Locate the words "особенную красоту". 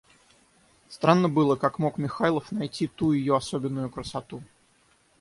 3.37-4.41